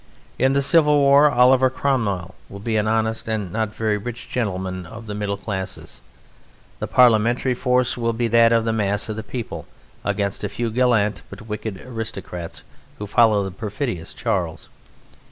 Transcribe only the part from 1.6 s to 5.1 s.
Cromwell will be an honest and not very rich gentleman of